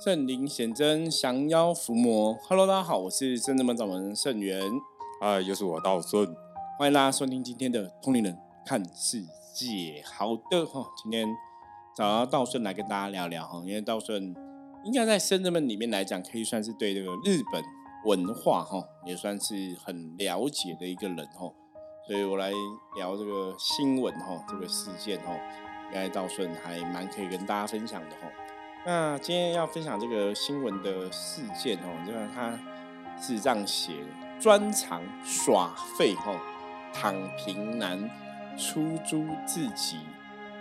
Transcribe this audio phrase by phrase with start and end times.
[0.00, 2.32] 圣灵显真，降妖伏魔。
[2.48, 4.62] Hello，大家好，我是圣智门掌门圣元，
[5.20, 6.24] 啊，又是我道顺，
[6.78, 9.20] 欢迎大家收听今天的通灵人看世
[9.52, 10.00] 界。
[10.04, 11.26] 好的哈，今天
[11.96, 14.32] 找到道顺来跟大家聊聊哈，因为道顺
[14.84, 17.60] 应该在圣智门里面来讲，可以算是对这个日本
[18.04, 21.52] 文化哈，也算是很了解的一个人哈，
[22.06, 22.52] 所以我来
[22.96, 25.32] 聊这个新闻哈，这个事件哈，
[25.88, 28.30] 应该道顺还蛮可以跟大家分享的哈。
[28.86, 32.58] 那今天要分享这个新闻的事件哦，这个他
[33.20, 36.36] 是这样写的：专长耍废吼，
[36.92, 38.10] 躺平男
[38.56, 39.98] 出租自己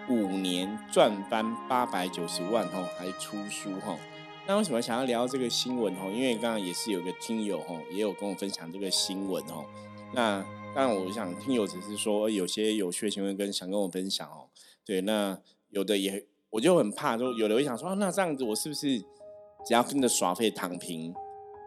[0.09, 3.97] 五年赚翻八百九十万吼，还出书吼。
[4.45, 6.09] 那为什么想要聊这个新闻吼？
[6.09, 9.65] 因为刚刚也是有个听友吼，也有跟我分享这个新闻吼。
[10.13, 10.43] 那
[10.75, 14.49] 当然，我想听友只是说有些有趣的新闻跟想跟我分享哦。
[14.83, 16.25] 对，那有的也。
[16.49, 18.99] 我就很怕，就有的会想说，那这样子我是不是
[19.65, 21.13] 只要跟着耍废躺平，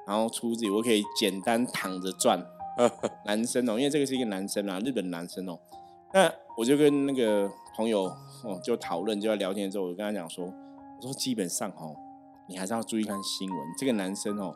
[0.07, 2.43] 然后出自己我可以简单躺着赚？
[3.27, 5.59] 男生哦，因为这个是一个男生啊，日本男生哦。
[6.15, 8.04] 那我就跟那个朋友
[8.43, 11.95] 哦就讨论，就在聊天之后，我就跟他讲说，我说基本上哦，
[12.49, 13.59] 你还是要注意看新闻。
[13.79, 14.54] 这个男生哦，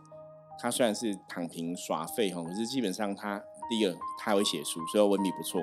[0.59, 5.61] 他虽然是躺平耍废哦，可是基本上他第一个他会写书，所以文笔不错，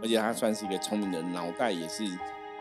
[0.00, 2.04] 而且他算是一个聪明的脑袋也是。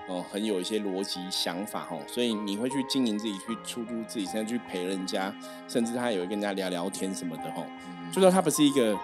[0.08, 5.34] 哦，很有一些逻辑想法哦，所以你会去经营自己，去出租自己，甚至去陪人家，
[5.68, 7.66] 甚至他也会跟人家聊聊天什么的哦。
[8.12, 8.98] 就说他不是一个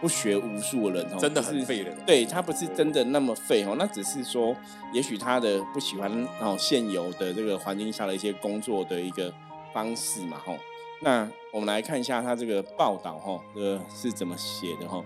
[0.00, 1.96] 不学无术的人哦，真的很废人。
[2.06, 4.54] 对他不是真的那么废哦，那只是说，
[4.92, 9.32] 也许他的不喜欢哦现有的这个环境下的一些工作的一个
[9.74, 10.56] 方式嘛吼。
[11.02, 15.02] 那我们来看一下他这个报道哈，这个是怎么写的哈？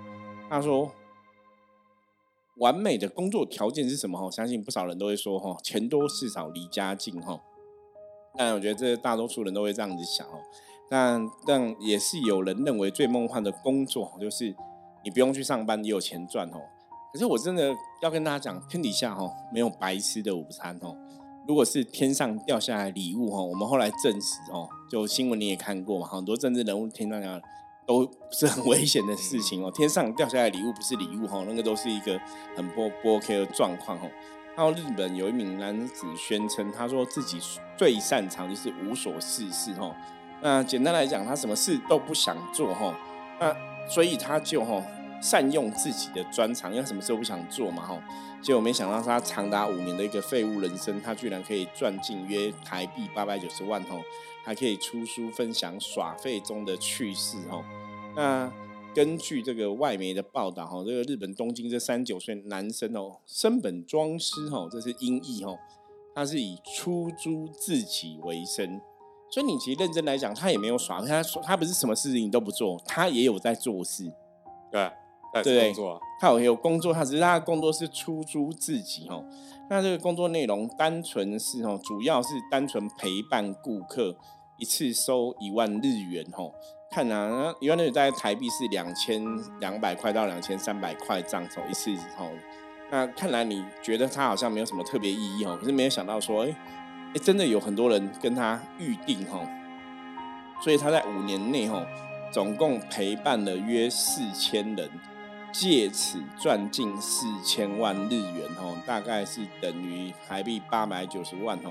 [0.48, 0.90] 他说。
[2.56, 4.18] 完美的工作条件是什么？
[4.18, 7.40] 哈，相信不少人都会说，哈，钱多事少离家近，哈。
[8.36, 10.38] 但我觉得这大多数人都会这样子想，哦。
[10.90, 14.54] 但但也是有人认为最梦幻的工作，就是
[15.04, 16.60] 你不用去上班，你有钱赚，哦。
[17.12, 20.96] 可是我真的要跟大家讲，天底下，哈，没有白吃的午餐，哦。
[21.48, 27.40] 如果是天上掉下来礼物，哈，我们后来证实，哦，就新闻你也看过嘛，很多政治人物天上掉。
[27.90, 32.16] 都是很危险的事情哦，天上掉下来礼物不是礼物哈，那个都是一个
[32.54, 34.08] 很不不 OK 的状况哦。
[34.56, 37.40] 然后日本有一名男子宣称，他说自己
[37.76, 39.92] 最擅长就是无所事事哦。
[40.40, 42.94] 那简单来讲，他什么事都不想做哈。
[43.40, 43.52] 那
[43.88, 44.80] 所以他就哈
[45.20, 48.00] 善用自己的专长，因为什么事都不想做嘛哈。
[48.40, 53.96] 结果没想到他长达五年的一个废物人生，他居然可以赚进约台币八百九十万哈，
[54.44, 57.64] 还可以出书分享耍废中的趣事哈。
[58.16, 58.52] 那
[58.94, 65.56] 根据这个外媒的报道，哈，这个日本东京这三九岁男生哦，生本庄师哈，这是音译哈，
[66.14, 68.80] 他是以出租自己为生，
[69.30, 74.12] 所以你其实认真来讲，他也没有耍，他说他不是什么事情都不做，他也有在做事，
[74.72, 74.90] 对，
[75.44, 75.74] 对对？
[76.20, 79.24] 他有有工作，他只是他的工作是出租自己哦，
[79.70, 84.16] 那这个工作内容单纯是哦，主要是单纯陪伴顾客，
[84.58, 86.50] 一次收一万日元哈。
[86.92, 89.24] 看啊，一万日元在台币是两千
[89.60, 92.32] 两百块到两千三百块这样走一次后，
[92.90, 96.56] 那看来你觉得他好像没有什么特别意义哦，可是没有想到说，哎
[97.14, 99.46] 哎，真的有很多人跟他预定哦，
[100.60, 101.86] 所以他在五年内哈，
[102.32, 104.90] 总共陪伴了约四千人，
[105.52, 111.70] 借此赚进四千万日元哦，大概是等于台币八百九十万哦，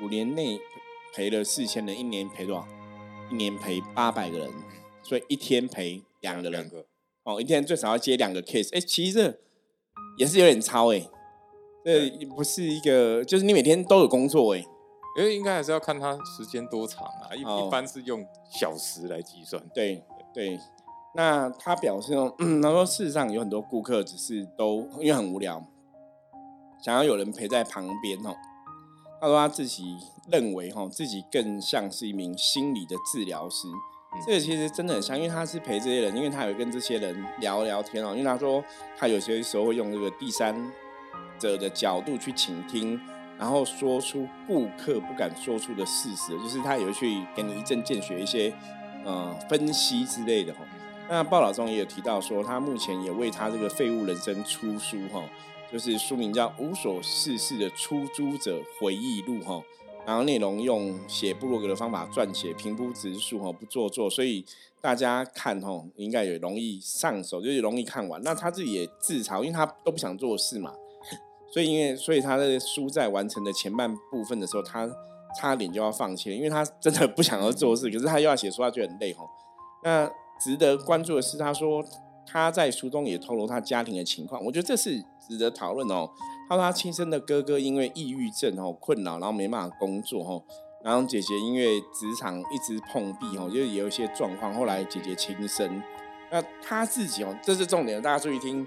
[0.00, 0.60] 五年内
[1.12, 2.64] 赔了四千人，一年赔多少？
[3.32, 4.50] 一年赔八百个人，
[5.02, 6.70] 所以一天赔两个人。
[7.24, 8.68] 哦，一天最少要接两个 case。
[8.76, 9.38] 哎，其实这
[10.18, 11.08] 也是有点超哎，
[11.82, 14.62] 这不是一个，就是你每天都有工作哎。
[15.16, 19.62] 因为应该还是要看他时间多长啊，一一般是用小时来计算。
[19.74, 20.04] 对
[20.34, 20.58] 对，
[21.14, 25.66] 那他表示哦，他说事实上有很多顾客只是都因为很无聊，
[26.84, 28.36] 想要有人陪在旁边哦。
[29.22, 29.96] 他说他自己
[30.32, 33.68] 认为哈，自己更像是一名心理的治疗师。
[34.26, 38.10] 这个其实真的很像，因为他是陪这些人，因为他有跟这些人聊聊天哦。
[38.10, 38.62] 因为他说
[38.98, 40.52] 他有些时候会用这个第三
[41.38, 43.00] 者的角度去倾听，
[43.38, 48.52] 然后说出顾客不敢说出的事实，就是他也会去给你一针见血一些
[49.04, 50.62] 呃分析之类的哈。
[51.08, 55.22] 那报道中也有提到说，他目前也为他这个废物人生出书哈。
[55.72, 59.62] 就是书名叫《无所事事的出租者回忆录》哈，
[60.04, 64.44] 然后内容用写部落格的方法撰写，平铺直述哈，不做作，所以
[64.82, 68.20] 大家看哈，应该也容易上手，就是容易看完。
[68.22, 70.74] 那他自己也自嘲，因为他都不想做事嘛，
[71.50, 74.86] 所以因为所以他的书在完成的前半部分的时候，他
[75.40, 79.26] 差点就要放弃了，因为他真的不想要做事，可是他又要写书，他觉得很累吼。
[79.82, 81.82] 那值得关注的是，他说
[82.26, 86.08] 他在书中也透露他家庭的情况，我觉得这是值得讨论哦。
[86.48, 90.42] 他说他亲生的哥哥因为抑郁症哦困扰，然后没办法工作哦，
[90.84, 95.82] 然后姐姐因为职场一直碰壁哦，就是有一些状况，后来姐姐轻生。
[96.30, 98.66] 那他自己哦，这是重点，大家注意听。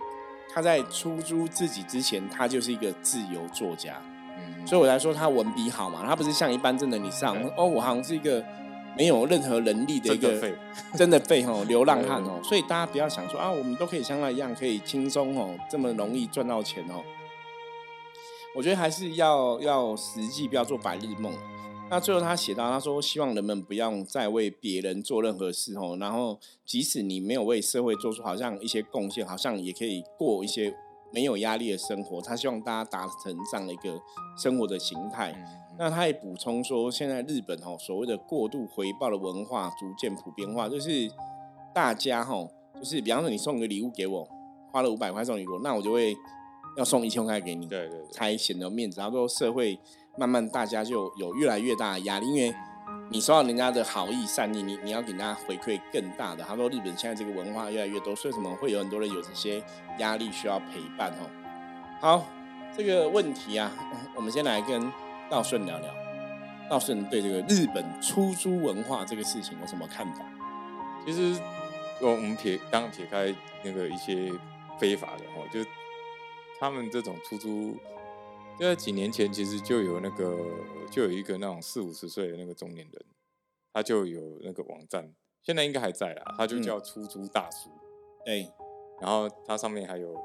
[0.54, 4.02] 他在出租自己之前，他就是一个自由作家，
[4.38, 6.06] 嗯所以我来说他文笔好嘛。
[6.06, 8.42] 他不是像一般真的你上哦，我好像是一个
[8.98, 10.40] 没有任何能力的一个
[10.96, 12.40] 真的废 哦流浪汉哦。
[12.44, 17.04] 所以大家不要想说啊，我们都可以像他一样可以轻松哦，这么容易赚到钱哦。
[18.56, 21.34] 我觉得还是要要实际，不要做白日梦。
[21.90, 30.74] 那最后他写到，他说希望人们不要再为别人做任何事哦，然后即使你没有为社会做出好像一些贡献，好像也可以过一些
[31.12, 32.22] 没有压力的生活。
[32.22, 34.02] 他希望大家达成这样的一个
[34.36, 35.36] 生活的形态。
[35.78, 41.12] 那他也补充说，现在日本哦所谓的过度回报的文化逐渐普遍化，就是
[41.74, 42.48] 大家哈，
[42.80, 44.28] 就是比方说你送个礼物给我，
[44.72, 46.16] 花了五百块送礼物，那我就会
[46.78, 49.00] 要送一千块给你，对对，才显得面子。
[49.00, 49.80] 然后说社会。
[50.18, 52.56] 慢慢大家就有越来越大的压力，因为
[53.12, 56.42] 你收到人家的好意善意，你你要给大家回馈更大的。
[56.42, 59.62] 他说日本现在这个文化越来越多，所以什么会有很多人有这些
[60.00, 61.28] 压力需要陪伴哦。
[62.00, 62.26] 好，
[62.78, 63.70] 这个问题啊，
[64.16, 64.90] 我们先来跟
[65.30, 65.94] 道顺聊聊。
[66.70, 70.26] 道顺对这个日本出租文化这个事情有什么看法？
[71.06, 71.40] 其实
[72.02, 73.34] 我们撇刚撇开
[73.64, 74.32] 那个一些
[74.80, 75.60] 非法的哦，就
[76.60, 77.78] 他们这种出租。
[78.58, 80.40] 就在几年前，其实就有那个，
[80.90, 83.06] 就有一个那种四五十岁的那个中年人，
[83.74, 85.14] 他就有那个网站，
[85.44, 87.70] 现在应该还在啦，他就叫出租大叔，
[88.26, 88.50] 哎，
[89.02, 90.16] 然后他上面还有，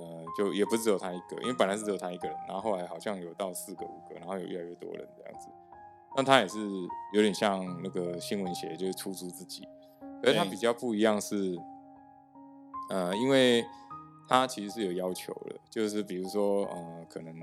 [0.00, 5.48] 呃，就也不是只有他一个，因为本来是只有他一个人，然后后来好像有到四个五个，然后有越来越多人这样子，
[6.16, 6.58] 那他也是
[7.12, 9.68] 有点像那个新闻协，就是出租自己，
[10.22, 11.58] 可是他比较不一样是，
[12.88, 13.64] 呃，因为。
[14.32, 17.34] 他其实是有要求的，就是比如说，呃，可能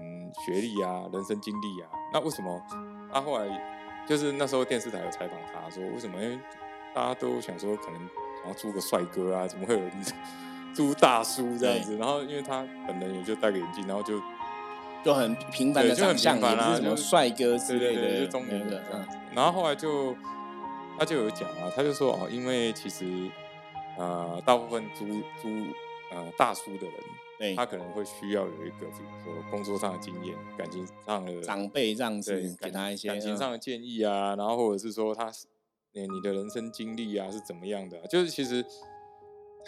[0.45, 1.89] 学历啊、人生经历啊。
[2.13, 2.63] 那为什么
[3.11, 6.17] 他后来就是那时候电视台有采访他说，为什么？
[6.23, 6.39] 因为
[6.95, 7.99] 大家都想说，可能
[8.39, 9.81] 想要租个帅哥啊，怎么会有
[10.67, 11.97] 人租大叔这样子？
[11.97, 14.21] 然后因为他本人也就戴个眼镜，然后就
[15.03, 19.17] 就很平凡的长相，也不是什么帅哥之类的，就中年人这样子。
[19.33, 20.15] 然后后来就
[20.99, 23.05] 他就有讲啊，他就说哦，因为其实
[23.97, 25.05] 呃，大部分租
[25.41, 25.49] 租。
[26.09, 26.87] 呃，大叔的
[27.37, 35.29] 人，他可能会需要有一个，比如说工作上的经验、感情上的长辈这样子，给他一些感情上的建议啊，然后或者是说他，
[35.91, 37.97] 你你的人生经历啊是怎么样的？
[38.07, 38.65] 就是其实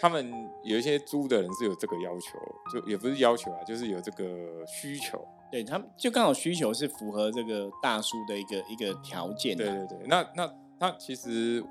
[0.00, 0.32] 他们
[0.64, 2.38] 有一些租的人是有这个要求，
[2.72, 5.22] 就也不是要求啊，就是有这个需求。
[5.52, 9.56] 对他们就刚好需求是符合这个大叔的一个一个条件。
[9.56, 11.64] 对对对，那那他其实。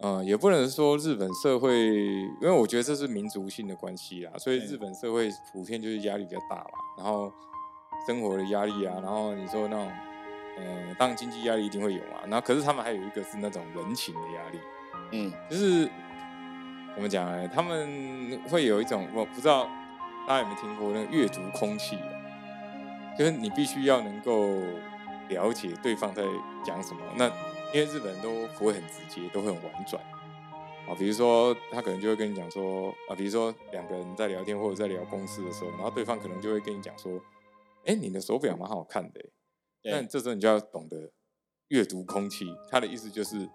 [0.00, 7.32] 呃，也不能说日本社会，因为我觉得这是民族性的关系啦，所以日本社会普遍就是压力比较大嘛，然后
[8.06, 9.90] 生活的压力啊，然后你说那种，
[10.58, 14.58] 呃，当然经济压力一定会有嘛，然后可是他们还有一个是那种人情的压力，
[15.12, 15.88] 嗯，就是
[16.94, 17.48] 怎么讲呢？
[17.48, 19.68] 他们会有一种我不知道
[20.26, 21.98] 大家有没有听过那个阅读空气，
[23.18, 24.60] 就是你必须要能够
[25.28, 26.22] 了解对方在
[26.64, 27.30] 讲什么，那。
[27.72, 30.00] 因为日本人都不会很直接，都会很婉转
[30.86, 30.94] 啊。
[30.96, 37.20] 比如说，他可能就会跟你讲说啊，比如说两个人在聊天或者在聊公司的时候，然后对方可能就会跟你讲说，
[37.84, 39.20] 哎，你的手表蛮好看的。
[39.82, 41.10] 但这时候你就要懂得
[41.66, 43.48] 阅读空气，他的意思就是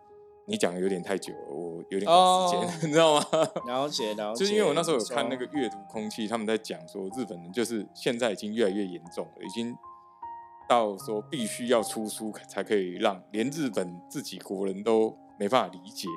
[0.50, 2.50] 你讲的有点太久了，我有点时
[2.82, 3.26] 间， 你知道吗？
[3.66, 4.40] 了 解了解。
[4.44, 9.76] 就是因为我那时候有看那个阅读空气，他们在讲说日本人就是现在已经越来越严重了，已经。
[10.68, 16.08] 到说必须要出书才可以让连日本自己国人都没办法理解，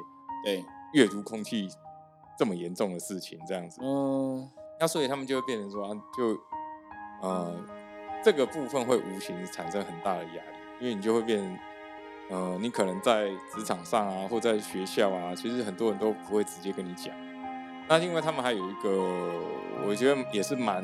[0.44, 0.62] 对
[0.92, 1.66] 阅读空气
[2.38, 4.46] 这么严重的事情这样子，嗯，
[4.78, 6.38] 那所以他们就会变成说，就
[7.22, 7.50] 呃
[8.22, 11.58] 这个部分会无形产生很大的压力，因为你就会变，
[12.32, 17.14] 呃，你可能在职场上啊，或在学校啊，其实很多人都不会直接跟你讲，
[17.88, 18.90] 那因为他们还有一个，
[19.86, 20.82] 我觉得也是蛮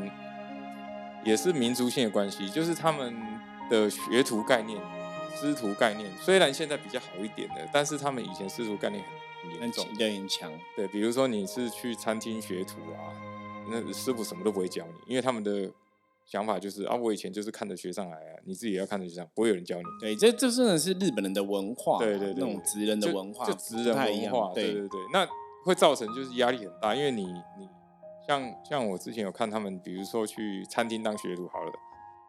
[1.25, 3.17] 也是民族性的关系，就是他们。
[3.71, 4.81] 的学徒概念、
[5.39, 9.05] 师徒概念，虽然现在比较好一点的，但是他们以前师徒概念
[9.43, 10.51] 很严重、很强。
[10.75, 13.13] 对，比如说你是去餐厅学徒啊，
[13.71, 15.71] 那师傅什么都不会教你，因为他们的
[16.31, 19.85] 想法就是啊，我以前就是看着学上来啊，你自己也要看着学上，不会有人教你。
[19.99, 25.27] 对，这这真的是日本人的文化，对对对，那种职人的文化，就职人文化，对对对，那
[25.65, 27.25] 会造成就是压力很大，因为你
[27.59, 27.67] 你
[28.27, 31.73] 像像我之前有看他们，比如说去餐厅当学徒好了。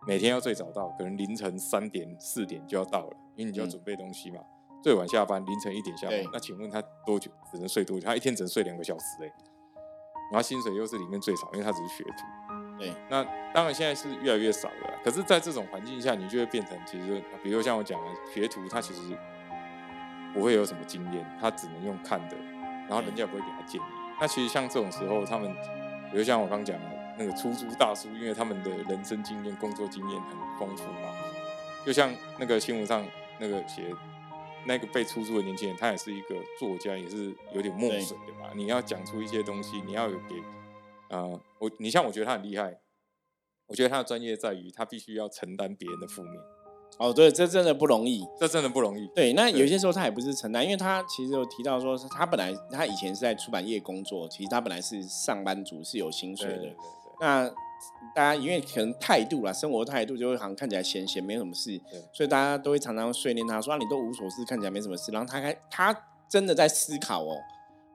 [0.07, 4.39] 每天要最早到，可能凌晨三点四点就要到了，因为你就要嗯准备东西嘛。
[4.81, 8.05] 最晚下班，凌晨一点下班，那请问他多久只能睡多久？
[8.05, 9.25] 他一天只能睡两个小时哎、
[10.31, 12.38] 然后薪水又是里面最少，因为他只是学徒。
[12.79, 19.01] 对，那当然现在是越来越少了，可是，在这种环境下，你就会变成其实，比如像我讲的，学徒他其实
[20.33, 22.37] 不会有什么经验，他只能用看的，
[22.87, 23.83] 然后人家也不会给他建议。
[24.21, 25.53] 那其实像这种时候，他们，
[26.11, 26.85] 比如像我刚讲的
[27.17, 31.09] 那个出租大叔，因为他们的人生经验、工作经验很丰富嘛，
[31.85, 33.05] 就像那个新闻上
[33.39, 33.93] 那个写
[34.65, 38.49] 那个被出租的年轻人，他也是一个作家，也是有点墨水的嘛。
[38.53, 40.35] 你要讲出一些东西，你要有给
[41.09, 42.79] 呃，我你像我觉得他很厉害，
[43.67, 46.33] 我觉得他的专业在于他必须要承担别人的负面，
[46.97, 48.25] 哦，对，这真的不容易。
[48.39, 49.07] 这真的不容易。
[49.15, 56.57] 对，那有些时候他也不是承担，因为他其实有提到说，是他本来他以前是在出版业工作，其实他本来是上班族，是有薪水的。
[56.57, 56.77] 对对对
[57.21, 57.49] 那
[58.15, 65.11] 大家因为可能态度啦，生活态度就会好像看起来闲闲没什么事对，所以大家都会常常训练他说、啊、你都无所事，看起来没什么事。
[65.11, 67.35] 然后他开他真的在思考哦，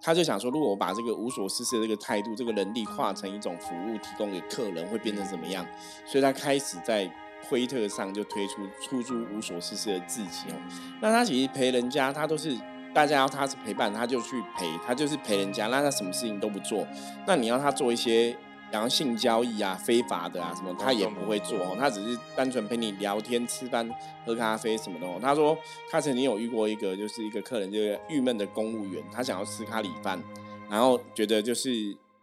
[0.05, 5.67] 他就想说，如果我把这个无所事事的这个态度、这个能力化成一种服务，提供给客人，会变成怎么样？
[6.05, 7.11] 所以他开始在
[7.43, 10.57] 推特上就推出出租无所事事的自己哦。
[11.01, 12.55] 那他其实陪人家，他都是
[12.93, 16.87] 大家要他是陪伴，他就去陪，他就是陪人家，那他什么事情都不做。
[17.27, 18.37] 那你要他做一些，
[18.75, 23.89] 然后性交易啊、非法的啊什么，他也不会做哦，他只是单纯陪你聊天、吃饭、
[24.27, 25.17] 喝咖啡什么的哦。
[25.23, 25.57] 他说
[25.89, 30.21] 他曾经有遇过一个，就是一个客人，就是郁闷的公务员，他想要吃咖喱饭，
[30.69, 31.71] 然后觉得就是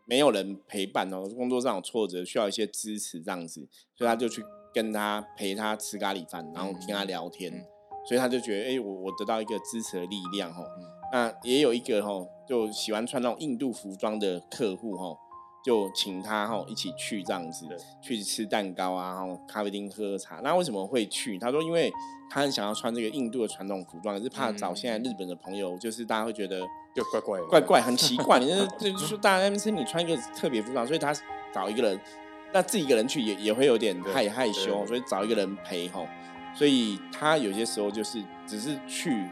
[0.03, 3.65] 没有人陪伴哦，工作上有挫折，需要一些支持这样子，
[3.95, 4.43] 所以他就去
[4.73, 7.65] 跟他陪他吃咖喱饭，然后听他聊天，嗯
[8.03, 10.65] 所以他就觉得，哎、我我得到一个支持的力量哦。
[10.77, 15.13] 嗯那也有一个哈，就喜欢穿那种印度服装的客户哈，
[15.63, 20.37] 就请他哈一起去这样子对，去吃蛋糕啊，然后咖啡厅喝喝茶。
[20.43, 21.37] 那为什么会去？
[21.37, 21.91] 他说，因为
[22.29, 26.59] 他很想要穿这个印度的传统服装，可是怕找现在日本的朋友，就是大家会觉得
[26.95, 28.39] 就怪怪怪怪，很奇怪。
[28.39, 31.13] 你这这就是大家在那边，你穿一个特别服装，所以他
[31.53, 31.99] 找一个人，
[32.53, 36.07] 那自己一个人去也也会有点对害害羞，所以找一个人陪吼。
[36.53, 39.25] 所以他有些时候就是只是去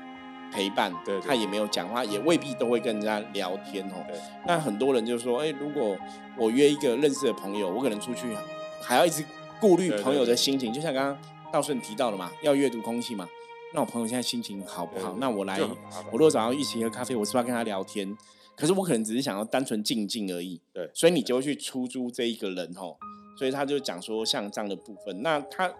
[0.51, 4.05] 陪伴，对对他也没有讲话，也未必都会跟人家聊天哦。
[4.47, 5.97] 那很多人就说，哎、如果
[6.37, 8.35] 我约一个认识的朋友，我可能出去
[8.81, 9.23] 还要一直
[9.59, 11.17] 顾虑朋友的对心情，就像刚刚
[11.51, 13.27] 道顺提到的嘛，要阅读空气嘛。
[13.73, 15.15] 那我朋友现在心情好不好？
[15.19, 18.17] 那我来我如果早上一起喝咖啡，我是不是要跟他聊天？
[18.55, 20.59] 可是我可能只是想要单纯静静而已。
[20.73, 22.97] 对所以你就会去出租这一个人哦。
[23.37, 25.71] 所以他就讲说像这样的部分，那他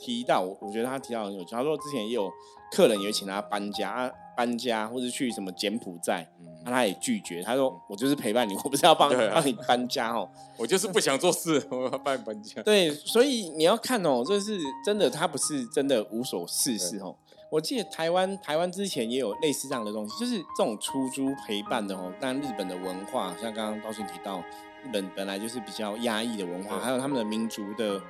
[0.00, 1.50] 提到，我我觉得他提到很有趣。
[1.50, 2.30] 他说之前也有
[2.72, 6.26] 客人也请他搬家，啊搬家或者去什么柬埔寨，
[6.64, 7.42] 他也拒绝。
[7.42, 10.26] 他说我就是陪伴你，我不是要帮 帮你搬家哦。
[10.56, 12.62] 我就是不想做事，我要帮你搬家。
[12.62, 17.14] 对，所以你要看哦，这是真的，他不是真的无所事事哦。
[17.50, 22.10] 我记得台湾台湾之前也有类似这样的东西，就是这种出租陪伴的哦。
[22.20, 24.38] 但日本的文化，像刚刚高顺提到，
[24.84, 28.00] 日本本来就是比较压抑的文化，对还有他们的民族的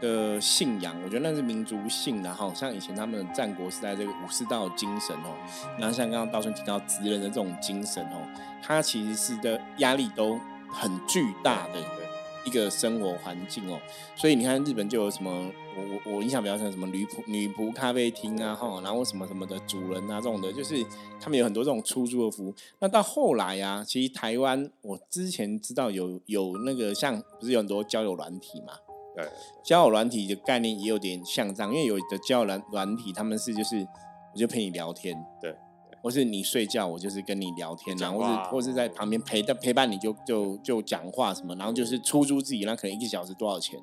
[0.00, 2.52] 的信仰，我觉得那是民族性的哈。
[2.54, 5.36] 像以前他们的战国时代这个武士道精神哦，
[5.78, 8.26] 然后像刚刚道顺提到职人的这种精神哦，
[8.62, 10.38] 它其实是的压力都
[10.68, 11.74] 很巨大的。
[11.74, 12.10] 对
[12.46, 13.78] 一个生活环境哦，
[14.16, 15.30] 所以你看日本就有什么，
[15.76, 20.82] 我我我印象比较深，什么女仆女仆咖啡厅啊，哈，然后什么什么的主人啊这种的，就是
[21.20, 22.54] 他们有很多这种出租的服务。
[22.78, 28.72] 那到后来呀、其实台湾我之前知道有有那个像不是有很多交友软体嘛，
[29.14, 29.28] 对
[29.62, 33.86] 交友软体的概念也有点像这样，因为有的交友软软体他们是就是
[34.32, 35.54] 我就陪你聊天，对，
[36.02, 43.80] 或是你睡觉我就是跟你聊天，然后或是或是在旁边陪的陪伴你就就就讲话什么，然后就是出租自己，那可能一个小时多少钱，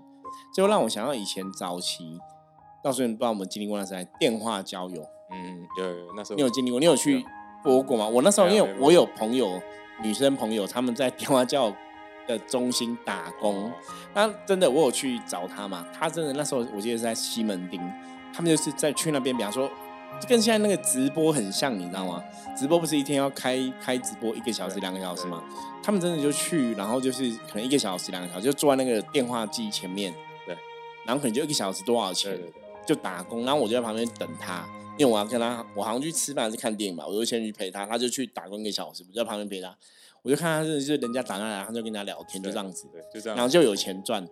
[0.55, 2.17] 就让我想到以前早期，
[2.81, 6.79] 到时候你不知道我们经历过那时代电话交友，嗯，有有那时候你有经历过？
[6.79, 7.25] 你有去
[7.63, 8.07] 播过吗？
[8.07, 9.61] 我那时候因为我有朋友
[10.01, 11.75] 女生朋友他们在电话交友
[12.27, 13.65] 的中心打工。
[13.65, 13.71] 哦
[14.13, 15.85] 那真的，我有去找他嘛？
[15.93, 17.79] 他真的那时候我记得是在西门町，
[18.33, 19.69] 他们就是在去那边，比方说，
[20.19, 22.23] 就跟现在那个直播很像，你知道吗？
[22.57, 25.43] 直播不是一天要开开直播一个小时、两个小时对吗？
[25.83, 30.11] 他们真的就去，然后就是可能一个小时、两个小时，就坐在那个电话机前面，
[30.47, 30.57] 对，
[31.05, 32.53] 然后可能就一个小时多少钱对，对对，
[32.87, 34.67] 就打工，然后我就在旁边等他，
[34.97, 39.77] 因为我要跟他，我好像去吃饭还是看电影吧，我就先去陪他，他就去打工一个小时，我就在旁边陪他，
[40.23, 42.87] 我就看他真的是人家打上来，他就跟人家聊天，就这样子。
[42.91, 44.27] 对，就这样，然后就有钱赚。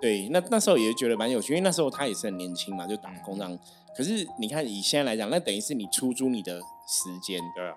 [0.00, 3.58] 对，那那时候也觉得蛮有趣，因为那时候他也是很年轻嘛，就打工这样。
[3.96, 7.74] 可是你看以现在来讲，那等于是你出租你的时间，对啊，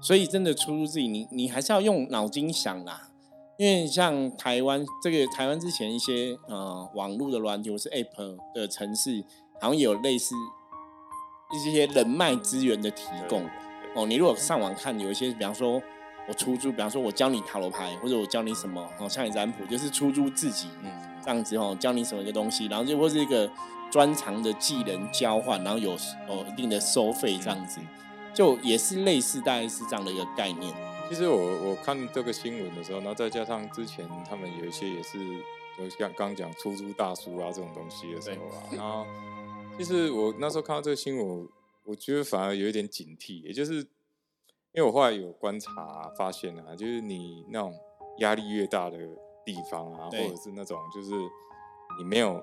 [0.00, 3.10] 所以真的出租自己，你你还是要用脑筋想啦。
[3.58, 9.22] 因为像台湾这个台湾之前一些呃网络的软体或是 App 的城市，
[9.60, 10.36] 好像也有类似
[11.52, 13.44] 一些人脉资源的提供。
[13.96, 15.82] 哦，你如果上网看，有一些比方说
[16.28, 20.90] 我出租，比方说我教你塔罗牌，或者我教你什么，哦，像你占卜就是出租自己，嗯，
[21.24, 23.50] 这样子哦，教你什么一个东西，然后就或是一个
[23.90, 25.92] 专长的技能交换，然后有
[26.28, 27.80] 哦一定的收费这样子，
[28.34, 30.72] 就也是类似大概是这样的一个概念。
[31.08, 35.18] 其实我我看这个新闻的时候，然后再加上之前他们有一些也是，
[35.78, 39.06] 就像刚讲出租大叔啊这种东西的时候啊，然后
[39.78, 41.48] 其实我那时候看到这个新闻，
[41.84, 43.86] 我觉得反而有一点警惕，也就是
[44.78, 47.74] 因为我后来有观察发现啊，就是你那种
[48.18, 48.96] 压力越大的
[49.44, 51.10] 地方啊，或者是那种就是
[51.98, 52.40] 你没有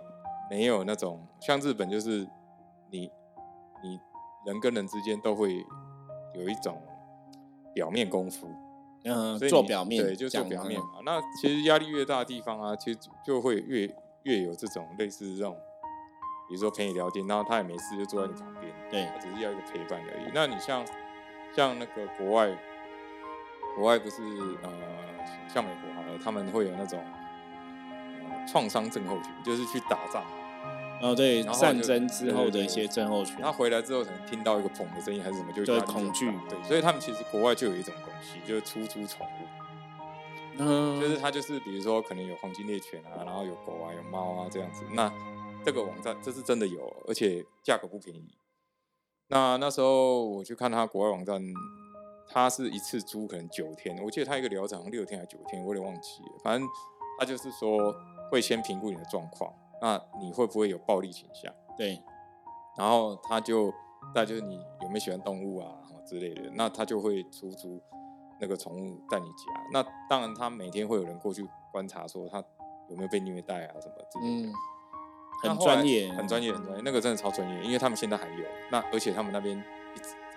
[0.49, 2.27] 没有那种像日本，就是
[2.91, 3.09] 你
[3.81, 3.97] 你
[4.45, 5.65] 人跟人之间都会
[6.33, 6.77] 有一种。
[7.73, 8.47] 表面功夫，
[9.03, 11.01] 嗯，做表面，对，就做表面嘛。
[11.03, 15.53] 那其实压力越大的地方啊，其实就会越越有这种类似这种，
[16.47, 20.31] 比如说陪你聊天，然后他也没事就坐在你旁边，对，只是要一个陪伴而已。
[20.33, 20.85] 那你像
[21.55, 22.49] 像那个国外，
[23.75, 24.21] 国外不是
[24.61, 24.69] 呃，
[25.47, 27.01] 像美国好了，他们会有那种
[28.47, 30.23] 创伤症候群，就是去打仗。
[31.01, 39.47] 哦，对，战争之后的一些症候群，他回来之后可能听到一个砰的声音还是什么，就对恐惧，对，所以他们其实国外就有一种东西，就是出租宠物，
[40.57, 45.11] 嗯，就是他就是比如说可能有黄金猎犬啊，然后有狗啊，有猫啊这样子，那
[45.65, 48.25] 这个网站这是真的有，而且价格不便宜。
[49.27, 51.41] 那那时候我去看他国外网站，
[52.27, 56.67] 他是一次租可能九天，我记得他一个疗程六天还是九天，我有点忘记了，反正
[57.19, 57.93] 他就是说
[58.31, 59.51] 会先评估你的状况。
[59.81, 61.53] 那你会不会有暴力倾向？
[61.77, 62.01] 对，
[62.77, 63.73] 然后他就，
[64.13, 65.67] 再就是你有没有喜欢动物啊
[66.05, 67.81] 之类的，那他就会出租
[68.39, 69.43] 那个宠物在你家。
[69.73, 72.37] 那当然，他每天会有人过去观察，说他
[72.89, 74.53] 有没有被虐待啊什么之类的。
[75.41, 76.81] 很专业，很专业，很专业。
[76.85, 78.44] 那个真的超专业，因为他们现在还有。
[78.69, 79.63] 那而且他们那边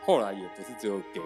[0.04, 1.20] 后来也不是只有给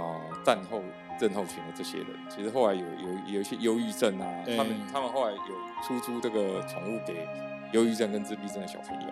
[0.00, 0.82] 啊战后。
[1.16, 7.24] 症候群的这些人，其实后来有有有一些忧郁症啊，他们他们后来有出租这个宠物给
[7.70, 9.08] 忧郁症跟自闭症的小朋友，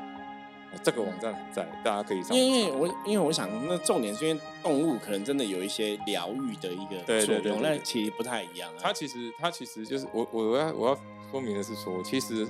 [0.82, 2.36] 这个网站在，大家可以上。
[2.36, 8.68] 因为我因为我想，那重点是因为动物可能真的有一些疗愈的一个作用，那其实不太一样。
[8.74, 10.98] 啊它其实它其实就是我我要我要
[11.30, 12.44] 说明的是说，其实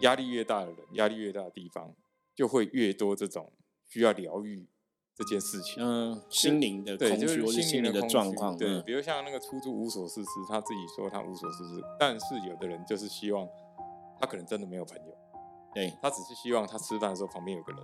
[0.00, 1.94] 压力越大的人，压力越大的地方，
[2.34, 3.52] 就会越多这种
[3.88, 4.68] 需要疗愈。
[5.18, 13.44] 这件事情，嗯，心灵的空虚或者心灵的状况，对，比如像那个出租无所事事，他自己说他无所事事，但是有的人就是希望
[14.20, 15.18] 他可能真的没有朋友，
[15.74, 17.82] 对他只是希望他吃饭的时候旁边有个人，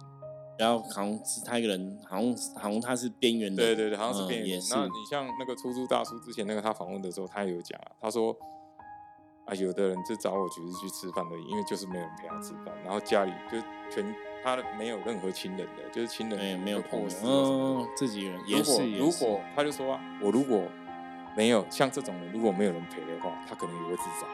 [0.60, 4.62] 然后好像是他一个人，好像好像他是边缘的，对对对，好像是边缘。
[4.70, 8.32] 那你像那个出租大叔之前那个他访问的时候，他也有讲啊，他说
[9.44, 14.14] 啊，有的人就找我只是去吃饭而已，因为就是没有人陪他吃饭，然后家里就全。
[14.44, 18.98] 他没有任何亲人的，就是亲人没有朋友，嗯，自己人也是。
[18.98, 20.62] 如果他就说，啊我如果
[21.34, 24.26] 没有像这种人，如果没有人陪的话，他可能也会自杀。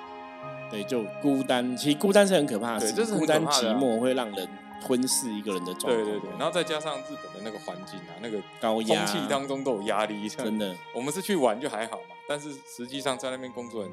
[0.68, 4.49] 对，就孤单，其实孤单是很可怕的，就是孤单寂寞会让人
[4.85, 6.03] 吞噬一个人的状态。
[6.03, 10.75] 对对对，然后再加上日本的那个环境啊，那个高压，空气当中都有压力，真的。
[10.94, 13.92] 我们是去玩就还好嘛，但是实际上在那边工作人。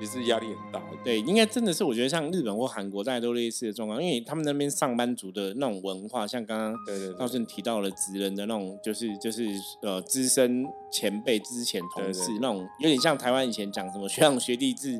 [0.00, 9.46] 其实压力很大，对，应该真的是我觉得像日本或韩国，大家都类似的状况，因为他们那边上班族的那种文化，像刚刚对对，道顺提到了职人的那种，就是就是
[9.82, 14.98] 呃资深前辈、之前同事那种，有点像台湾以前讲什么学长学弟制，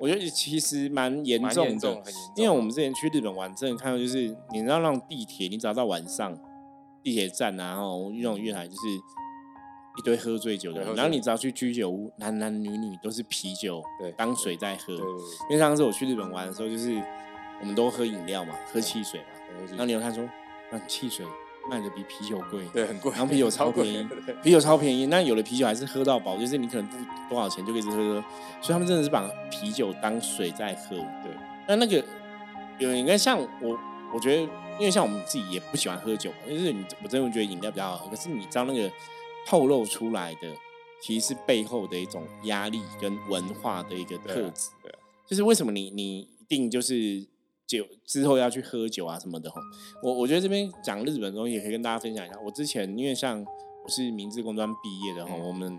[0.00, 2.02] 我觉得其实蛮严重的，
[2.34, 6.36] 因为我们之前去日本玩，真的看到就是你知道那种地铁，你只要到晚上
[7.04, 8.80] 地铁站啊，然后那种月台就是。
[9.98, 13.82] 一堆喝醉酒的人，然后你只要去居酒屋，男男女女都是啤酒
[14.16, 14.94] 当水在喝。
[14.94, 17.02] 因为上次我去日本玩的时候，就是
[17.60, 19.26] 我们都喝饮料嘛，喝汽水嘛。
[19.70, 20.26] 然后你有看说，
[20.70, 21.26] 那汽水
[21.68, 23.10] 卖的比啤酒贵，对，很贵。
[23.10, 24.08] 然后啤酒 超便宜，
[24.42, 25.06] 啤酒超便宜。
[25.06, 26.96] 那有的啤酒还是喝到饱，就是你可能不
[27.34, 28.24] 多少钱就可以一直喝喝。
[28.62, 30.96] 所以他们真的是把啤酒当水在喝。
[30.96, 31.32] 对，
[31.66, 32.02] 那那个
[32.78, 33.76] 有应该像我，
[34.14, 34.42] 我觉得
[34.78, 38.08] 因为像我们自己也不喜欢喝酒，就是你我真的觉得饮料比较好喝。
[38.08, 38.90] 可是你知道那个。
[39.50, 40.54] 透露出来的
[41.02, 44.94] 其实是背后的一种压力跟文化的一个特质，对，
[45.26, 47.26] 就是为什么你你一定就是
[47.66, 49.60] 酒之后要去喝酒啊什么的哈。
[50.04, 52.38] 我我觉得这边讲日本的东西也可以跟大家分享一下。
[52.44, 53.44] 我之前因为像
[53.82, 55.76] 我是明治工专毕业的哈，嗯我们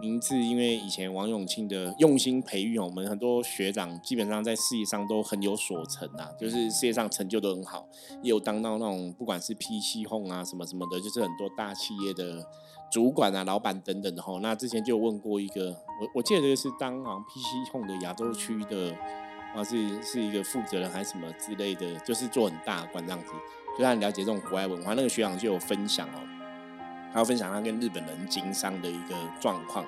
[0.00, 7.86] 明治因为以前王永庆的用心培育哦，我们很多学长基本上在事业上都很有所成啊，就是事业上成就都很好，
[8.20, 12.44] 也有当到那种不管是 PC Home 啊什么什么的，就是很多大企业的
[12.92, 14.38] 主管啊、老板等等的哈。
[14.42, 18.94] 那之前就有问过一个，我我记得这个是当好像 PC Home 的亚洲区的
[19.56, 23.32] 啊，是是一个负责人还是什么之类的，就是做很大官这样子，
[23.78, 24.92] 就他很了解这种国外文化。
[24.92, 26.20] 那个学长就有分享哦。
[27.12, 29.84] 他要分享他跟日本人经商的一个状况。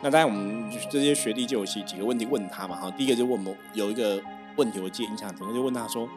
[0.00, 2.76] 那当然，我们这些学弟就有几几个问题问他嘛。
[2.76, 4.22] 哈，第一个就问我们有一个
[4.54, 6.08] 问题，我记得印象深刻，就问他说：“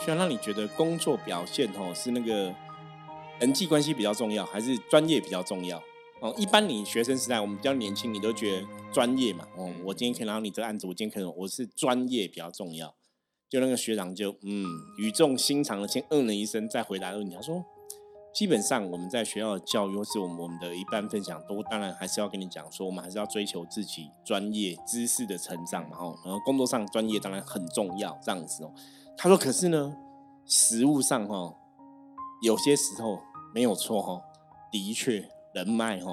[0.00, 2.50] 学长，那你觉得工作表现哦是那个
[3.40, 5.82] 人际关系比较重要，还是专业比较重要？”
[6.20, 9.46] 哦，一般你学生时代，我们比较年轻，你都觉得专业嘛。
[9.56, 12.94] 哦，我今天可以拿到你这个案子，我今天可能我是专业比较重要。
[13.48, 14.66] 就那个学长就嗯
[14.98, 17.34] 语重心长的先嗯了一声，再回答问题。
[17.36, 17.64] 他说。
[18.34, 28.70] 基本上我们在学校的教育，或是我们我们的一般分享，都当然还是要跟你讲说，我们还是要追求自己专业知识的成长嘛，吼，然后工作上专业当然很重要，这样子哦。
[29.16, 29.96] 他说，可是呢，
[30.44, 31.54] 实物上哈，
[32.42, 33.20] 有些时候
[33.54, 34.20] 没有错哈，
[34.70, 36.10] 的确人脉哈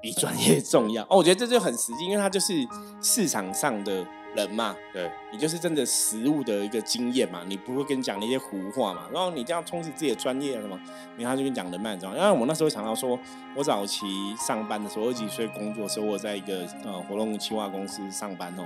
[0.00, 1.16] 比专业重要哦。
[1.18, 2.54] 我觉得这就很实际，因为它就是
[3.02, 4.06] 市场上的
[4.36, 9.08] 人嘛，对，你就是真的实物的一个经验嘛，你不会跟你讲那些胡话嘛。
[9.12, 10.78] 然后你这样充实自己的专业啊什么，
[11.16, 12.14] 你看他就跟你讲人脉，你知道？
[12.14, 13.18] 因为我那时候想到说，
[13.56, 14.06] 我早期
[14.36, 18.64] 上班的时候，二十几岁工作的时候，我在一个呃活动企划公司上班哦。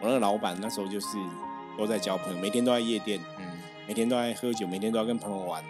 [0.00, 1.16] 我那个老板那时候就是
[1.76, 3.44] 都在交朋友，每天都在夜店，嗯，
[3.88, 5.64] 每天都在喝酒，每天都要跟朋友玩。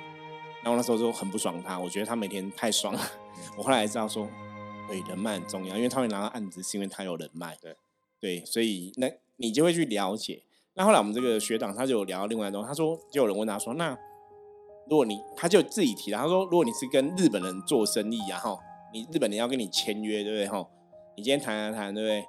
[0.62, 3.01] 然后那时候就很不爽他，我觉得他每天太爽了。
[3.57, 4.29] 我后来知道说，
[4.88, 7.57] 对人脉很重要，因为他会拿到案子，是因为他有人脉。
[7.61, 7.77] 对
[8.21, 10.42] 对，所以那你就会去了解。
[10.75, 13.97] 那后来我们这个学长他就有聊到另外一种，他说就有人问他说，那
[14.88, 18.59] 如果你他就自己提了，他说如果你是跟日本人做生意啊，哈，
[18.92, 20.49] 你日本人要跟你签约，对不对？
[20.49, 20.68] 哈，
[21.16, 22.25] 你今天谈谈谈，对不对？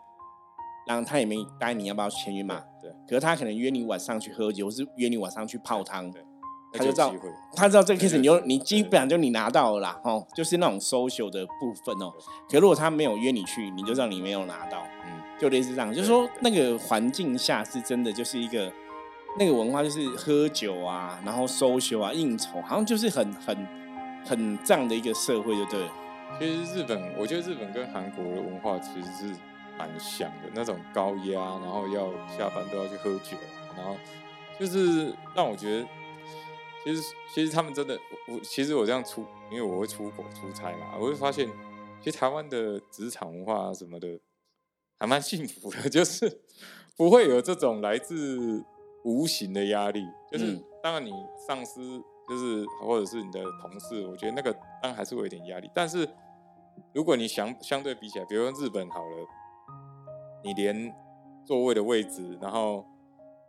[0.87, 6.21] 然后他也没答应你要不要签约嘛，对，可是他可能约你晚上去喝酒，或是约你晚上去泡汤，对，
[6.71, 7.13] 他就知道
[7.55, 12.13] 他知道这个 case 你就你基本上就你拿到了啦，哦，就是那种 social 的部分哦。
[12.49, 18.71] 可如果他没有约你去，你就知道你没有拿到，嗯，就类似这样，就是说那个环境下是真的就是一个
[19.37, 23.67] 那个文化，就是喝酒啊，然后 social 啊，应酬，好像就是很很
[24.25, 25.91] 很这样的一个社会，就对了。
[26.37, 29.35] 其实日本，我觉得日本跟韩国的文化其实是
[29.77, 33.35] 蛮像的，那种高压，然后要下班都要去喝酒，
[33.75, 33.95] 然后
[34.59, 35.87] 就是让我觉得，
[36.83, 41.49] 其实其实他们真的，我我其实我这样出，因为我会出国出差嘛，我会发现，
[42.01, 44.19] 其实台湾的职场文化啊什么的
[44.97, 46.41] 还蛮幸福的， 就是
[46.95, 48.63] 不会有这种来自
[49.03, 50.63] 无形的压力，就是、嗯。
[50.81, 51.11] 当然你
[51.45, 56.07] 上司就是或者是你的同事，我觉得那个当然还是会有点压力，但是
[56.93, 59.27] 如果你相相对比起来，比如说日本好了，
[60.41, 60.95] 你连
[61.45, 62.85] 座位的位置，然后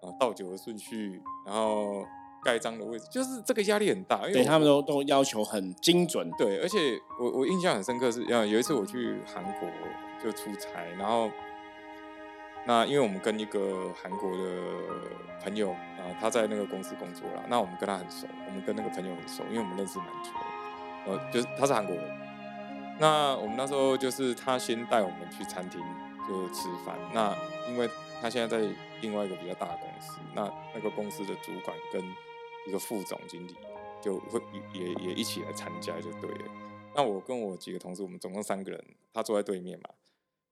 [0.03, 2.05] 啊倒酒的顺序，然后
[2.42, 9.68] 盖章的位置，就是这个压力很大，因为对他们都都要求很精准，对，而且我我印象很深刻是，呃，有一次我去韩国
[10.22, 11.31] 就出差，然后
[12.66, 14.44] 那因为我们跟一个韩国的
[15.42, 22.05] 朋友啊、他在那个公司工作了，那我们跟他很熟，我们跟那个朋友很熟，因为我们认识蛮久的，呃，就是他是韩国人，
[22.98, 25.81] 那我们那时候就是他先带我们去餐厅
[26.29, 27.35] 就是吃饭，那
[27.68, 27.88] 因为
[28.20, 28.66] 他现在在
[29.00, 32.03] 另外一个比较大的公司，那那个公司的主管跟
[32.66, 33.55] 一个副总经理
[34.01, 34.40] 就会
[34.73, 36.44] 也也也一起来参加就对了。
[36.94, 39.90] 那我跟我几个同事，我们总共三个人，他坐在对面嘛，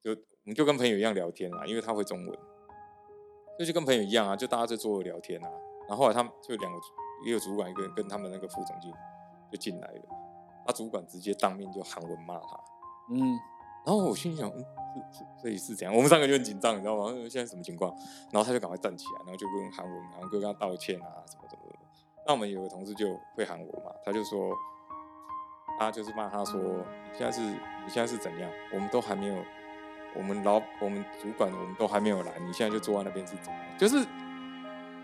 [0.03, 2.39] 就我们就跟朋友一样聊天啊，因为他会中文，
[3.59, 5.51] 就就跟朋友一样啊，就大家在桌聊天啊。
[5.89, 6.79] 然后后来他们就两个，
[7.27, 8.95] 一个主管，一个跟他们那个副总经理
[9.51, 10.03] 就进来了，
[10.67, 12.61] 他主管直接当面就韩文骂他，
[13.11, 13.19] 嗯，
[13.85, 14.65] 然后我心想，嗯，
[15.13, 15.95] 是是，所以是这样。
[15.95, 17.05] 我们三个就很紧张，你知道吗？
[17.07, 17.91] 呃现在什么情况？
[18.31, 21.58] 然后他就赶快站起来，然后就跟韩文，然后就跟他道歉啊，什么的。
[22.29, 24.55] 那我们有个同事就会喊我嘛，他就说，
[25.79, 27.57] 他就是骂他说，你现在是，你
[27.89, 28.51] 现在是怎样？
[28.71, 29.35] 我们都还没有，
[30.15, 33.63] 我们老，我们主管，我们都还没有来，你现在就坐在那边是怎样？
[33.79, 34.07] 就是，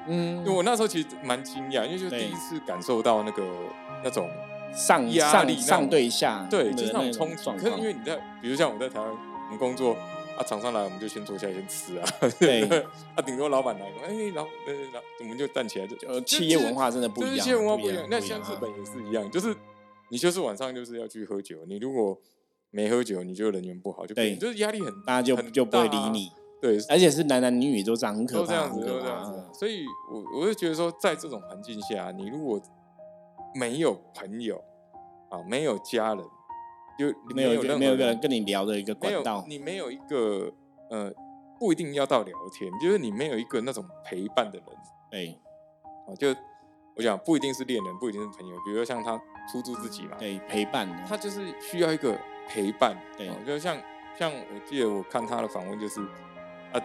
[0.07, 3.43] 嗯我那时候其实蛮惊讶，因为就第一次感受到那个
[4.05, 4.31] 那种。
[4.75, 7.45] 上压上力上对下，对，就是那种冲击。
[7.53, 9.97] 可是因为你在，比如像我在台湾，我们工作
[10.37, 12.63] 啊，厂商来我们就先坐下来先吃啊，对。
[13.15, 18.07] 啊，顶多老板来，哎，然后呃，然后我们就站起来就，呃，企业文化真的不一样，就是企业文化不不一样。
[18.11, 19.55] 那像日本也是一样，就是
[20.09, 22.19] 你就是晚上就是要去喝酒，你如果
[22.71, 24.31] 没喝酒，你就人缘不好，就对。
[24.31, 29.33] 变就是压力很，大家就很就不会理你，对，而且是男男女女都这样，很可怕，都这样子，都这样子。
[29.37, 29.55] 嗯。
[29.55, 32.61] 所以我我就觉得说，在这种环境下，你如果
[33.55, 34.63] 没有朋友
[35.31, 36.25] 啊，没有家人，
[36.99, 40.53] 就没有一个没有一个人人跟你聊的一个管道，你没有一个
[40.91, 41.13] 呃，
[41.59, 44.67] 不一定要到聊天，就是你没有一个那种陪伴的人
[45.13, 45.37] 哎
[46.07, 46.29] 啊，就
[46.97, 52.17] 我讲不一定是恋人，不一定是朋友，比如说像他出租自己嘛，对陪伴，他就是需要一个
[52.49, 53.77] 陪伴，对哦就像
[54.17, 56.01] 像我记得我看他的访问，就是
[56.73, 56.81] 啊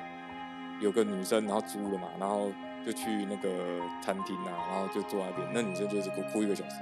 [0.79, 2.51] 有个女生，然后租了嘛，然后
[2.85, 6.77] 就去那个餐厅啊，然后就坐那边，那女生就是哭哭一个小时，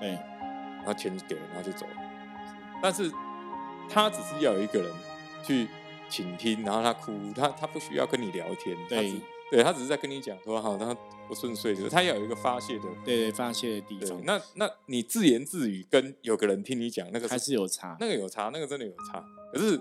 [0.00, 1.92] 对然后钱给了，然后就走了。
[2.82, 3.10] 但是
[3.88, 4.90] 他只是要有一个人
[5.44, 5.68] 去
[6.08, 10.94] 倾听，然后他哭，他他不需要跟你聊天，对只对他只是在跟你讲说好，他
[11.26, 12.84] 不顺遂，就是他要有一个发泄的。
[13.04, 19.24] 对对发泄的地方，，那那你自言自语跟有个人听你讲，那个还是有差，那个有差，那个真的有差。
[19.52, 19.80] 可是，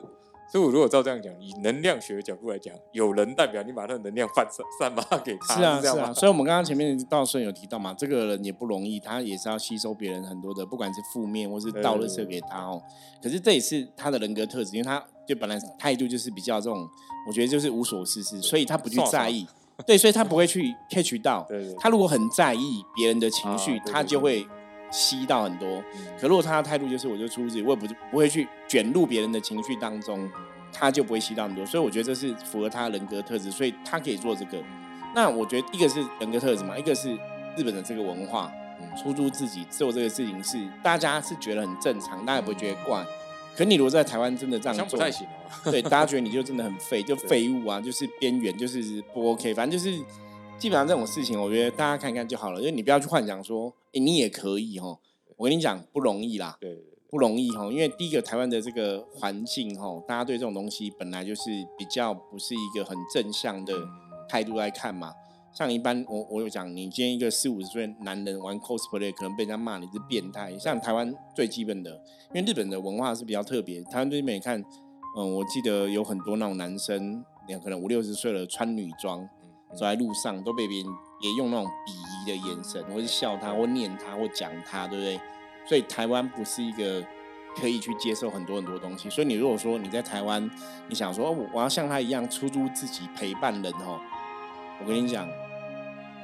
[0.52, 12.82] 所以我如果照这样讲，以能量学的角度来讲，有人代表你把那个能量散散散发给他，是啊是啊，所以我们刚刚前面道顺有提到嘛，这个人也不容易，他也是要吸收别人很多的，不管是负面或是倒垃圾给他哦。
[13.22, 16.88] 可是这也是他的人格特质，因为他就本来态度就是比较这种，
[17.28, 19.48] 我觉得就是无所事事，所以他不去在意，
[19.86, 21.46] 对，所以他不会去 catch 到。
[21.48, 24.48] 对对，他如果很在意别人的情绪，他就会
[24.92, 25.84] 吸到很多。
[25.96, 30.30] 嗯可如果他的态度就是我就出自己，我也不不会去卷入别人的情绪当中，
[30.72, 31.66] 他就不会吸到很多。
[31.66, 34.58] 所以我觉得这是符合他人格特质，所以他可以做这个。
[35.16, 37.12] 那我觉得一个是人格特质嘛，一个是
[37.56, 43.06] 日本的这个文化，嗯出租自己做这个事情是大家是觉得很正常，大家也不会觉得怪。
[43.56, 45.72] 可你如果在台湾真的这样做，不太行哦。
[45.72, 49.98] 对，大家觉得你就真的很废， 就废物啊，就是边缘，就是不 OK，反正就是
[50.58, 55.00] 基本上这种事情，我觉得大家看看就好了，因为你不要去幻想说，诶你也可以哦。
[55.38, 63.74] 我跟你讲，不容易啦，对不容易哈，因为第一个台湾的这个环境哈，大家对这种东西本来就是比较不是一个很正向的
[64.28, 65.14] 态度来看嘛。
[65.52, 70.56] 像一般我我有讲，你今天一个四五十岁男人玩 cosplay，可能被人家骂你是变态。
[70.60, 71.92] 像台湾最基本的，
[72.34, 74.64] 因为日本的文化是比较特别，台湾这边你看，
[75.18, 77.26] 嗯，我记得有很多那种男生，
[77.64, 79.28] 可能五六十岁了穿女装，
[79.72, 80.86] 走在路上都被别人
[81.20, 85.20] 也用那种鄙夷的眼神，或是笑他，或念他，或讲他，对不对？
[85.68, 87.04] 所以台湾不是一个
[87.56, 89.10] 可以去接受很多很多东西。
[89.10, 90.50] 所以你如果说你在台湾，
[90.88, 94.00] 你想说、我要像他一样出租自己陪伴人哦，
[94.82, 95.28] 我跟你讲，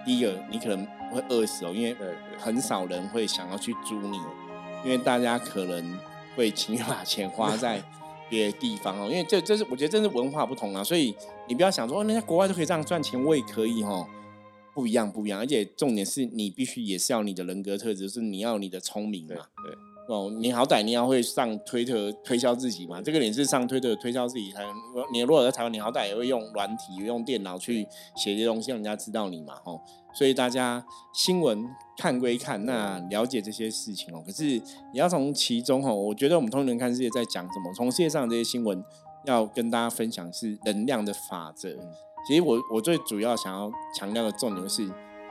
[0.06, 2.08] 第一个你可能会饿死哦，因为呃
[2.40, 4.18] 很少人会想要去租你，
[4.84, 6.00] 因为大家可能
[6.36, 7.84] 会情愿把钱花在
[8.30, 11.16] 别的地方哦，因为这这是我觉得这是文化不同啊，所以
[11.48, 14.08] 你不要想说，哦人家国外都可以这样赚钱，我也可以哦。
[14.76, 19.36] 不一样，不一样，而且重点是你必须也是要你的人格特质，就是你要你的聪明嘛。
[19.36, 24.74] 对，哦，你好歹你要会上推特推销自己嘛，这个你是上推特推销自己才能。
[25.14, 29.80] 你如果在台湾，你好歹也会用软体、用电脑去写这些东西，让人家知道你嘛，吼。
[30.14, 31.66] 所以大家新闻
[31.98, 38.84] 看归看，那了解这些事情哦，可是你要从其中哦，我觉得我们通人看世界在讲什么，从世界上这些新闻
[39.26, 41.78] 要跟大家分享是能量的法则。
[42.26, 44.90] 其实我我最主要想要强调的重点是，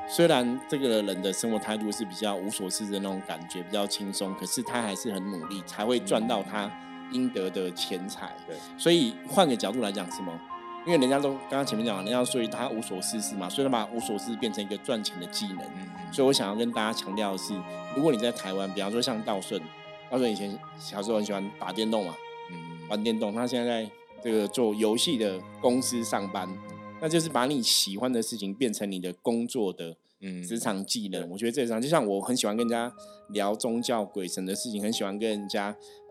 [0.09, 6.71] 虽然这个人的生活态度是比较无所事事的那种感觉，比较轻松，可是他还是很努力，才会赚到他
[7.11, 8.33] 应得的钱财。
[8.47, 10.41] 对，所以换个角度来讲，是吗？
[10.87, 15.59] 因为人家都刚刚前面讲了，人家所以他无所事事嘛，所以他把无所事事变成一个赚钱的技能。
[16.13, 17.55] 所以我想要跟大家强调的是，
[17.97, 19.61] 如果你在台湾，比方说像道顺，
[20.11, 22.15] 道顺以前小时候很喜欢打电动嘛，
[22.53, 23.91] 嗯玩电动，他现在在
[24.23, 26.47] 这个做游戏的公司上班，
[27.05, 31.29] 那就是把你喜欢的事情变成你的工作的嗯职场技能。
[31.29, 32.91] 我觉得这张，就像我很喜欢跟人家
[33.29, 35.67] 聊宗教鬼神的事情，很喜欢跟人家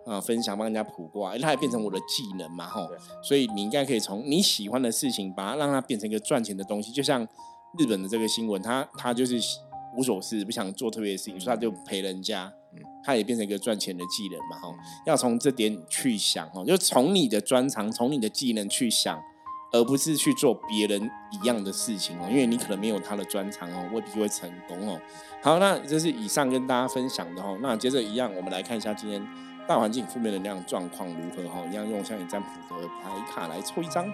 [0.05, 2.87] 啊、呃分享，帮人家卜卦，它也变成我的技能嘛，吼。
[3.23, 6.91] 所以你应该可以从你喜欢的事情，把它让它变成一个赚钱的东西。
[6.91, 7.27] 就像
[7.79, 9.41] 日本的这个新闻，他他就是
[9.97, 14.75] 无所事，不想做特别的事情，所以他就陪人家，嗯他也变成一个赚钱的技能嘛，吼。
[15.07, 19.19] 要从这点去想哦，就从你的专长、从你的技能去想，
[19.73, 25.01] 而不是去做别人一样的事情哦，因为你可能没有他的专长哦，未必会成功哦。
[25.41, 27.57] 好，那这是以上跟大家分享的哦。
[27.59, 29.21] 那接着一样，我们来看一下今天
[29.67, 34.07] 大环境负面能量状况如何哈、哦，一样用像你占卜的牌卡来抽一张。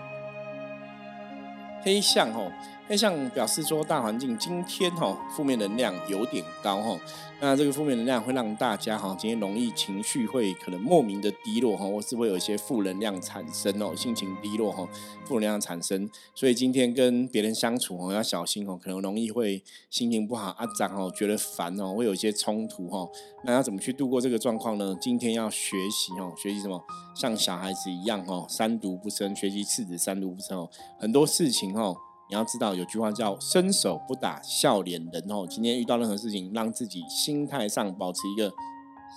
[1.81, 2.51] 黑象哦，
[2.89, 6.99] 黑象表示说大环境今天哦负面能量有点高哦，
[7.39, 14.89] 那这个负面能量会让大家哈今天容易情绪会可能莫名的低落哈，或是会有一些负能量产生哦，心情低落哈，
[15.23, 23.07] 负能量产生，所以今天跟别人相处哦要小心哦，可能容易会心情不好啊长哦，觉得烦哦，会有一些冲突哦。
[23.43, 24.97] 那要怎么去度过这个状况呢？
[24.99, 26.83] 今天要学习哦，学习什么？
[27.15, 31.95] 像小孩子一样哦，三毒不生，学习次子三毒不生哦，很多事情哦。
[32.29, 35.47] 你要知道有句话叫“伸手不打笑脸人”哦。
[35.49, 38.53] 今天遇到任何事情，让自己心态上保持一个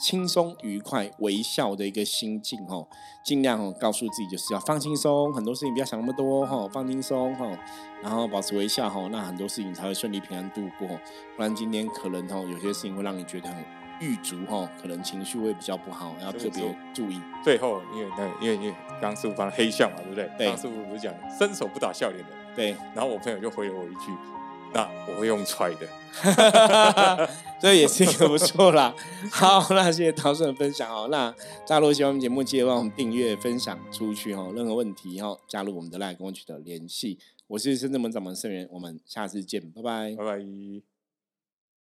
[0.00, 2.88] 轻松愉快、微笑的一个心境哦，
[3.22, 7.46] 尽量哦告诉自己就是要放轻松，很多事情不要想那么多哈，放轻松哈，
[8.02, 10.88] 然后保持微笑哈，那很多事情才会顺利平安度过。
[11.36, 13.62] 不然今天可能哦有些事情会让你觉得很
[14.00, 17.20] 郁卒哈，可能情绪会比较不好，要特别注意。
[17.44, 20.30] 最后，因为那因为因为刚师傅放黑象嘛，对不对？
[20.38, 20.46] 对。
[20.48, 22.41] 刚师傅不是讲伸手不打笑脸的？
[22.54, 22.76] 对。
[22.94, 24.12] 然后我朋友就回了我一句。
[24.74, 27.28] 那我会用踹的，
[27.60, 28.94] 这也是一个不错啦。
[29.30, 31.08] 好，那谢谢陶顺的分享哦。
[31.10, 31.30] 那
[31.66, 34.50] 大家如果喜欢我们节目，记得帮我们订阅、分享出去哦。
[34.56, 37.18] 任何问题哦，加入我们的赖跟我取得联系。
[37.48, 40.91] 我是深圳门掌门盛元，我们下次见，拜拜，拜拜。